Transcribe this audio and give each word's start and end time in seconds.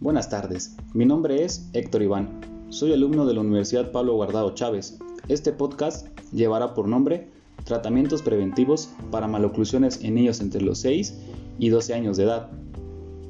Buenas 0.00 0.30
tardes, 0.30 0.78
mi 0.94 1.04
nombre 1.04 1.44
es 1.44 1.68
Héctor 1.74 2.02
Iván, 2.02 2.40
soy 2.70 2.94
alumno 2.94 3.26
de 3.26 3.34
la 3.34 3.42
Universidad 3.42 3.92
Pablo 3.92 4.14
Guardado 4.14 4.54
Chávez. 4.54 4.98
Este 5.28 5.52
podcast 5.52 6.06
llevará 6.32 6.72
por 6.72 6.88
nombre 6.88 7.28
Tratamientos 7.64 8.22
preventivos 8.22 8.88
para 9.10 9.28
maloclusiones 9.28 10.02
en 10.02 10.14
niños 10.14 10.40
entre 10.40 10.62
los 10.62 10.78
6 10.78 11.20
y 11.58 11.68
12 11.68 11.92
años 11.92 12.16
de 12.16 12.22
edad. 12.22 12.48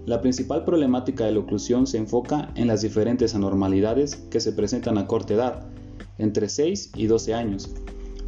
La 0.06 0.20
principal 0.20 0.64
problemática 0.64 1.24
de 1.24 1.32
la 1.32 1.40
oclusión 1.40 1.88
se 1.88 1.98
enfoca 1.98 2.52
en 2.54 2.68
las 2.68 2.82
diferentes 2.82 3.34
anormalidades 3.34 4.14
que 4.30 4.38
se 4.38 4.52
presentan 4.52 4.96
a 4.96 5.08
corta 5.08 5.34
edad, 5.34 5.66
entre 6.18 6.48
6 6.48 6.92
y 6.94 7.06
12 7.06 7.34
años. 7.34 7.68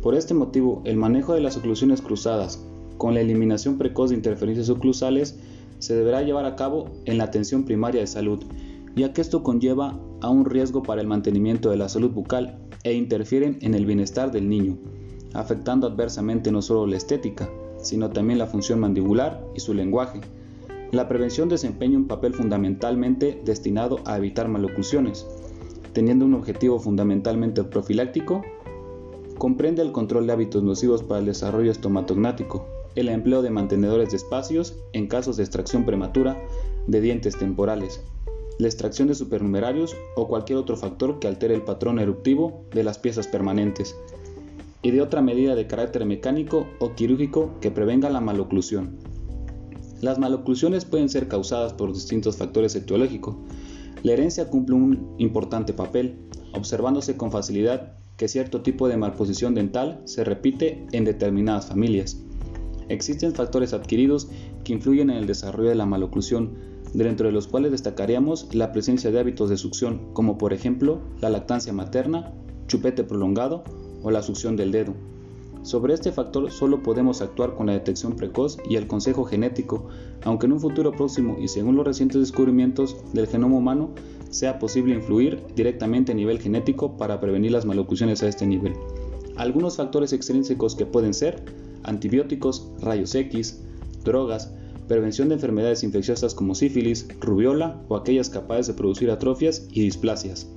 Por 0.02 0.16
este 0.16 0.34
motivo, 0.34 0.82
el 0.84 0.96
manejo 0.96 1.34
de 1.34 1.42
las 1.42 1.56
oclusiones 1.56 2.02
cruzadas, 2.02 2.60
con 2.98 3.14
la 3.14 3.20
eliminación 3.20 3.78
precoz 3.78 4.10
de 4.10 4.16
interferencias 4.16 4.68
oclusales, 4.68 5.38
se 5.82 5.96
deberá 5.96 6.22
llevar 6.22 6.44
a 6.44 6.54
cabo 6.54 6.92
en 7.06 7.18
la 7.18 7.24
atención 7.24 7.64
primaria 7.64 8.00
de 8.00 8.06
salud, 8.06 8.44
ya 8.94 9.12
que 9.12 9.20
esto 9.20 9.42
conlleva 9.42 9.98
a 10.20 10.30
un 10.30 10.44
riesgo 10.44 10.84
para 10.84 11.00
el 11.00 11.08
mantenimiento 11.08 11.70
de 11.70 11.76
la 11.76 11.88
salud 11.88 12.12
bucal 12.12 12.56
e 12.84 12.92
interfieren 12.92 13.58
en 13.62 13.74
el 13.74 13.84
bienestar 13.84 14.30
del 14.30 14.48
niño, 14.48 14.78
afectando 15.34 15.88
adversamente 15.88 16.52
no 16.52 16.62
solo 16.62 16.86
la 16.86 16.96
estética, 16.96 17.50
sino 17.78 18.10
también 18.10 18.38
la 18.38 18.46
función 18.46 18.78
mandibular 18.78 19.44
y 19.56 19.60
su 19.60 19.74
lenguaje. 19.74 20.20
La 20.92 21.08
prevención 21.08 21.48
desempeña 21.48 21.98
un 21.98 22.06
papel 22.06 22.32
fundamentalmente 22.32 23.42
destinado 23.44 23.98
a 24.04 24.16
evitar 24.16 24.46
maloclusiones, 24.46 25.26
teniendo 25.92 26.24
un 26.24 26.34
objetivo 26.34 26.78
fundamentalmente 26.78 27.64
profiláctico, 27.64 28.42
comprende 29.36 29.82
el 29.82 29.90
control 29.90 30.28
de 30.28 30.32
hábitos 30.34 30.62
nocivos 30.62 31.02
para 31.02 31.18
el 31.18 31.26
desarrollo 31.26 31.72
estomatognático, 31.72 32.68
el 32.94 33.08
empleo 33.08 33.42
de 33.42 33.50
mantenedores 33.50 34.10
de 34.10 34.16
espacios 34.16 34.76
en 34.92 35.06
casos 35.06 35.36
de 35.36 35.42
extracción 35.42 35.84
prematura 35.84 36.36
de 36.86 37.00
dientes 37.00 37.36
temporales, 37.36 38.00
la 38.58 38.68
extracción 38.68 39.08
de 39.08 39.14
supernumerarios 39.14 39.96
o 40.16 40.28
cualquier 40.28 40.58
otro 40.58 40.76
factor 40.76 41.18
que 41.18 41.28
altere 41.28 41.54
el 41.54 41.62
patrón 41.62 41.98
eruptivo 41.98 42.64
de 42.72 42.84
las 42.84 42.98
piezas 42.98 43.26
permanentes, 43.26 43.96
y 44.82 44.90
de 44.90 45.00
otra 45.00 45.22
medida 45.22 45.54
de 45.54 45.66
carácter 45.66 46.04
mecánico 46.04 46.66
o 46.80 46.94
quirúrgico 46.94 47.58
que 47.60 47.70
prevenga 47.70 48.10
la 48.10 48.20
maloclusión. 48.20 48.98
Las 50.00 50.18
maloclusiones 50.18 50.84
pueden 50.84 51.08
ser 51.08 51.28
causadas 51.28 51.72
por 51.72 51.92
distintos 51.92 52.36
factores 52.36 52.74
etiológicos. 52.74 53.36
La 54.02 54.12
herencia 54.12 54.50
cumple 54.50 54.74
un 54.74 55.14
importante 55.18 55.72
papel, 55.72 56.18
observándose 56.52 57.16
con 57.16 57.30
facilidad 57.30 57.94
que 58.16 58.26
cierto 58.26 58.62
tipo 58.62 58.88
de 58.88 58.96
malposición 58.96 59.54
dental 59.54 60.02
se 60.04 60.24
repite 60.24 60.86
en 60.90 61.04
determinadas 61.04 61.66
familias. 61.66 62.20
Existen 62.88 63.34
factores 63.34 63.72
adquiridos 63.72 64.28
que 64.64 64.72
influyen 64.72 65.10
en 65.10 65.18
el 65.18 65.26
desarrollo 65.26 65.68
de 65.68 65.74
la 65.74 65.86
maloclusión, 65.86 66.50
dentro 66.94 67.26
de 67.26 67.32
los 67.32 67.48
cuales 67.48 67.72
destacaríamos 67.72 68.54
la 68.54 68.72
presencia 68.72 69.10
de 69.10 69.18
hábitos 69.18 69.48
de 69.50 69.56
succión, 69.56 70.12
como 70.12 70.38
por 70.38 70.52
ejemplo 70.52 71.00
la 71.20 71.30
lactancia 71.30 71.72
materna, 71.72 72.32
chupete 72.66 73.04
prolongado 73.04 73.64
o 74.02 74.10
la 74.10 74.22
succión 74.22 74.56
del 74.56 74.72
dedo. 74.72 74.94
Sobre 75.62 75.94
este 75.94 76.10
factor 76.10 76.50
solo 76.50 76.82
podemos 76.82 77.22
actuar 77.22 77.54
con 77.54 77.66
la 77.66 77.72
detección 77.72 78.16
precoz 78.16 78.58
y 78.68 78.74
el 78.74 78.88
consejo 78.88 79.24
genético, 79.24 79.86
aunque 80.24 80.46
en 80.46 80.52
un 80.52 80.60
futuro 80.60 80.90
próximo 80.90 81.36
y 81.40 81.46
según 81.46 81.76
los 81.76 81.86
recientes 81.86 82.20
descubrimientos 82.20 82.96
del 83.12 83.28
genoma 83.28 83.56
humano 83.56 83.90
sea 84.30 84.58
posible 84.58 84.94
influir 84.94 85.40
directamente 85.54 86.12
a 86.12 86.14
nivel 86.16 86.40
genético 86.40 86.96
para 86.96 87.20
prevenir 87.20 87.52
las 87.52 87.64
maloclusiones 87.64 88.22
a 88.22 88.28
este 88.28 88.44
nivel. 88.44 88.72
Algunos 89.36 89.76
factores 89.76 90.12
extrínsecos 90.12 90.74
que 90.74 90.84
pueden 90.84 91.14
ser 91.14 91.44
antibióticos, 91.84 92.70
rayos 92.80 93.14
X, 93.14 93.60
drogas, 94.04 94.52
prevención 94.88 95.28
de 95.28 95.36
enfermedades 95.36 95.82
infecciosas 95.84 96.34
como 96.34 96.54
sífilis, 96.54 97.06
rubiola 97.20 97.80
o 97.88 97.96
aquellas 97.96 98.28
capaces 98.28 98.66
de 98.66 98.74
producir 98.74 99.10
atrofias 99.10 99.66
y 99.70 99.82
displasias. 99.82 100.48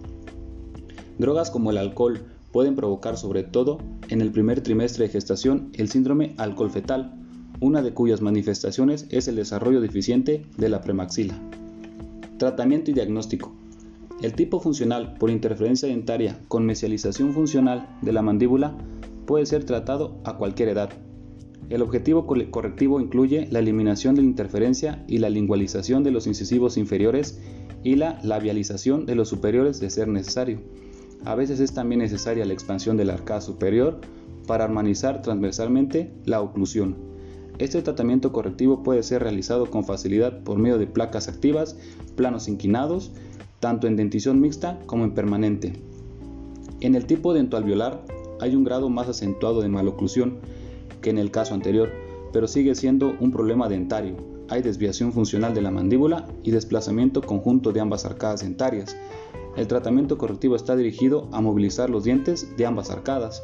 Drogas 1.18 1.52
como 1.52 1.72
el 1.72 1.78
alcohol 1.78 2.26
pueden 2.52 2.76
provocar 2.76 3.18
sobre 3.18 3.44
todo 3.44 3.80
en 4.10 4.22
el 4.22 4.32
primer 4.32 4.62
trimestre 4.62 5.06
de 5.06 5.12
gestación 5.12 5.70
el 5.74 5.90
síndrome 5.90 6.34
alcohol 6.38 6.70
fetal, 6.70 7.14
una 7.60 7.82
de 7.82 7.94
cuyas 7.94 8.22
manifestaciones 8.22 9.08
es 9.10 9.28
el 9.28 9.36
desarrollo 9.36 9.80
deficiente 9.80 10.46
de 10.58 10.70
la 10.70 10.82
premaxila. 10.82 11.40
Tratamiento 12.38 12.92
y 12.92 12.94
diagnóstico. 12.94 13.54
El 14.22 14.34
tipo 14.34 14.60
funcional 14.60 15.16
por 15.18 15.30
interferencia 15.30 15.88
dentaria 15.88 16.40
con 16.48 16.66
mesialización 16.66 17.34
funcional 17.34 17.88
de 18.02 18.12
la 18.12 18.22
mandíbula 18.22 18.76
puede 19.26 19.46
ser 19.46 19.64
tratado 19.66 20.18
a 20.24 20.38
cualquier 20.38 20.70
edad, 20.70 20.90
el 21.70 21.82
objetivo 21.82 22.28
correctivo 22.52 23.00
incluye 23.00 23.48
la 23.50 23.60
eliminación 23.60 24.16
de 24.16 24.22
la 24.22 24.28
interferencia 24.28 25.04
y 25.08 25.18
la 25.18 25.30
lingualización 25.30 26.04
de 26.04 26.12
los 26.12 26.28
incisivos 26.28 26.78
inferiores 26.78 27.42
y 27.84 27.96
la 27.96 28.20
labialización 28.24 29.06
de 29.06 29.16
los 29.16 29.30
superiores 29.30 29.80
de 29.80 29.90
ser 29.90 30.08
necesario. 30.08 30.60
A 31.24 31.34
veces 31.34 31.60
es 31.60 31.74
también 31.74 32.00
necesaria 32.00 32.46
la 32.46 32.54
expansión 32.54 32.98
del 32.98 33.10
arcada 33.10 33.42
superior 33.42 34.00
para 34.46 34.64
armonizar 34.64 35.24
transversalmente 35.24 36.12
la 36.26 36.42
oclusión. 36.42 36.96
Este 37.58 37.82
tratamiento 37.82 38.32
correctivo 38.32 38.84
puede 38.84 39.02
ser 39.02 39.24
realizado 39.24 39.72
con 39.72 39.86
facilidad 39.86 40.44
por 40.44 40.60
medio 40.60 40.78
de 40.78 40.88
placas 40.88 41.28
activas, 41.28 41.78
planos 42.16 42.48
inquinados, 42.48 43.12
tanto 43.60 43.88
en 43.88 43.96
dentición 43.96 44.40
mixta 44.40 44.78
como 44.86 45.04
en 45.04 45.14
permanente. 45.14 45.74
En 46.82 46.94
el 46.94 47.06
tipo 47.06 47.34
dentoalveolar 47.34 48.04
hay 48.40 48.56
un 48.56 48.66
grado 48.66 48.90
más 48.90 49.08
acentuado 49.08 49.62
de 49.62 49.70
maloclusión, 49.70 50.40
que 51.06 51.12
en 51.12 51.20
el 51.20 51.30
caso 51.30 51.54
anterior, 51.54 51.92
pero 52.34 52.48
sigue 52.48 52.74
siendo 52.74 53.16
un 53.20 53.30
problema 53.30 53.70
dentario. 53.70 54.16
Hay 54.50 54.64
desviación 54.64 55.14
funcional 55.14 55.54
de 55.54 55.62
la 55.62 55.70
mandíbula 55.70 56.26
y 56.42 56.50
desplazamiento 56.50 57.22
conjunto 57.22 57.72
de 57.72 57.80
ambas 57.80 58.06
arcadas 58.06 58.42
dentarias. 58.42 58.98
El 59.56 59.68
tratamiento 59.68 60.18
correctivo 60.18 60.56
está 60.56 60.76
dirigido 60.76 61.30
a 61.32 61.42
movilizar 61.42 61.92
los 61.92 62.06
dientes 62.06 62.58
de 62.58 62.66
ambas 62.66 62.90
arcadas. 62.90 63.44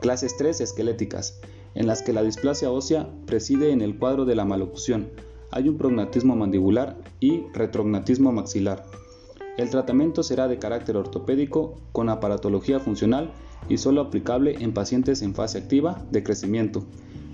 Clases 0.00 0.36
3 0.36 0.60
esqueléticas, 0.60 1.38
en 1.76 1.86
las 1.86 2.02
que 2.02 2.12
la 2.12 2.24
displasia 2.24 2.72
ósea 2.72 3.08
preside 3.24 3.70
en 3.70 3.80
el 3.80 3.96
cuadro 3.96 4.24
de 4.24 4.34
la 4.34 4.44
maloclusión. 4.44 5.10
Hay 5.52 5.68
un 5.68 5.78
prognatismo 5.78 6.34
mandibular 6.34 6.96
y 7.20 7.44
retrognatismo 7.54 8.32
maxilar. 8.32 8.84
El 9.58 9.70
tratamiento 9.70 10.22
será 10.22 10.46
de 10.46 10.60
carácter 10.60 10.96
ortopédico 10.96 11.74
con 11.90 12.08
aparatología 12.08 12.78
funcional 12.78 13.32
y 13.68 13.78
solo 13.78 14.00
aplicable 14.00 14.54
en 14.60 14.72
pacientes 14.72 15.20
en 15.20 15.34
fase 15.34 15.58
activa 15.58 16.06
de 16.12 16.22
crecimiento. 16.22 16.84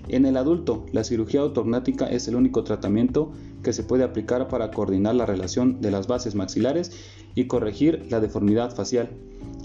En 0.07 0.25
el 0.25 0.35
adulto, 0.35 0.87
la 0.91 1.03
cirugía 1.03 1.43
ortognática 1.43 2.07
es 2.07 2.27
el 2.27 2.35
único 2.35 2.63
tratamiento 2.63 3.31
que 3.61 3.73
se 3.73 3.83
puede 3.83 4.03
aplicar 4.03 4.47
para 4.47 4.71
coordinar 4.71 5.13
la 5.13 5.27
relación 5.27 5.81
de 5.81 5.91
las 5.91 6.07
bases 6.07 6.33
maxilares 6.33 6.91
y 7.35 7.45
corregir 7.45 8.07
la 8.09 8.19
deformidad 8.19 8.75
facial. 8.75 9.11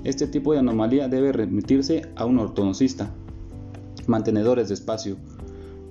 Este 0.04 0.27
tipo 0.27 0.53
de 0.53 0.59
anomalía 0.59 1.09
debe 1.09 1.32
remitirse 1.32 2.03
a 2.15 2.27
un 2.27 2.38
ortodoncista. 2.38 3.10
Mantenedores 4.06 4.69
de 4.69 4.75
espacio. 4.75 5.16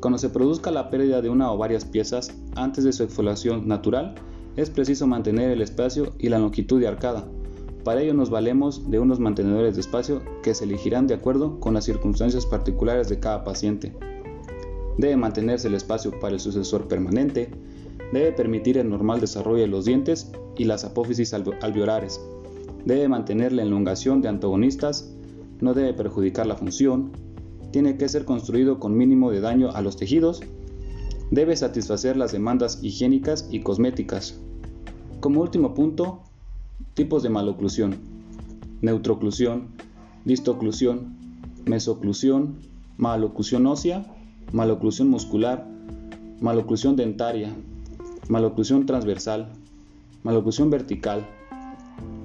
Cuando 0.02 0.20
se 0.20 0.30
produzca 0.30 0.70
la 0.70 0.92
pérdida 0.92 1.24
de 1.24 1.30
una 1.30 1.52
o 1.52 1.58
varias 1.58 1.84
piezas 1.84 2.32
antes 2.56 2.84
de 2.84 2.94
su 2.94 3.02
exfoliación 3.02 3.68
natural, 3.68 4.14
es 4.62 4.70
preciso 4.70 5.08
mantener 5.08 5.52
el 5.52 5.62
espacio 5.62 6.14
y 6.20 6.30
la 6.30 6.40
longitud 6.40 6.80
de 6.80 6.88
arcada, 6.88 7.28
para 7.84 8.02
ello 8.02 8.14
nos 8.14 8.30
valemos 8.30 8.92
de 8.92 9.00
unos 9.00 9.20
mantenedores 9.20 9.76
de 9.76 9.82
espacio 9.82 10.22
que 10.44 10.54
se 10.54 10.66
elegirán 10.66 11.08
de 11.08 11.14
acuerdo 11.14 11.60
con 11.60 11.74
las 11.74 11.86
circunstancias 11.86 12.46
particulares 12.46 13.08
de 13.08 13.20
cada 13.20 13.46
paciente. 13.46 13.96
Debe 14.98 15.16
mantenerse 15.16 15.70
el 15.70 15.76
espacio 15.76 16.20
para 16.20 16.34
el 16.34 16.42
sucesor 16.42 16.90
permanente, 16.90 17.50
debe 18.12 18.34
permitir 18.34 18.78
el 18.78 18.90
normal 18.90 19.22
desarrollo 19.22 19.62
de 19.62 19.68
los 19.68 19.86
dientes 19.86 20.30
y 20.58 20.66
las 20.66 20.84
apófisis 20.84 21.34
alveolares, 21.34 22.20
debe 22.84 23.08
mantener 23.08 23.54
la 23.54 23.64
elongación 23.64 24.22
de 24.22 24.28
antagonistas, 24.28 25.16
no 25.62 25.74
debe 25.74 25.94
perjudicar 25.94 26.48
la 26.48 26.58
función, 26.58 27.12
tiene 27.72 27.98
que 27.98 28.10
ser 28.10 28.26
construido 28.26 28.78
con 28.78 28.98
mínimo 28.98 29.32
de 29.32 29.40
daño 29.40 29.72
a 29.72 29.82
los 29.82 29.96
tejidos, 29.96 30.42
debe 31.32 31.56
satisfacer 31.56 32.18
las 32.18 32.34
demandas 32.34 32.80
higiénicas 32.84 33.48
y 33.50 33.62
cosméticas. 33.62 34.40
Como 35.20 35.42
último 35.42 35.74
punto, 35.74 36.24
Tipos 36.94 37.24
de 37.24 37.30
maloclusión. 37.30 37.96
Neutroclusión, 38.82 39.70
distoclusión, 40.26 41.16
mesoclusión, 41.66 42.58
maloclusión 42.98 43.66
ósea, 43.68 44.06
maloclusión 44.52 45.10
muscular, 45.10 45.66
maloclusión 46.42 46.96
dentaria, 46.96 47.56
maloclusión 48.28 48.86
transversal, 48.86 49.50
maloclusión 50.24 50.70
vertical, 50.70 51.26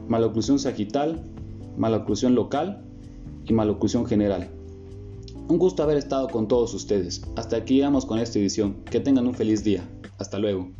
maloclusión 0.08 0.58
sagital, 0.58 1.22
maloclusión 1.76 2.34
local 2.34 2.84
y 3.44 3.52
maloclusión 3.52 4.06
general. 4.06 4.48
Un 5.46 5.58
gusto 5.58 5.82
haber 5.82 5.98
estado 5.98 6.28
con 6.28 6.48
todos 6.48 6.74
ustedes. 6.74 7.22
Hasta 7.36 7.56
aquí 7.56 7.80
vamos 7.80 8.06
con 8.06 8.18
esta 8.18 8.38
edición. 8.38 8.76
Que 8.90 8.98
tengan 8.98 9.26
un 9.26 9.34
feliz 9.34 9.62
día. 9.62 9.88
Hasta 10.18 10.38
luego. 10.38 10.70